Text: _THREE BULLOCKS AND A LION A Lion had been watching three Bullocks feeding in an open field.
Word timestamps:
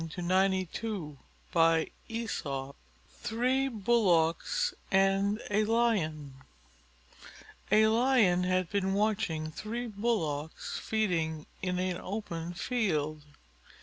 _THREE 3.23 3.67
BULLOCKS 3.67 4.73
AND 4.91 5.41
A 5.51 5.63
LION 5.65 6.33
A 7.71 7.85
Lion 7.87 8.43
had 8.43 8.69
been 8.71 8.93
watching 8.95 9.51
three 9.51 9.85
Bullocks 9.85 10.79
feeding 10.79 11.45
in 11.61 11.77
an 11.77 11.97
open 12.01 12.55
field. 12.55 13.21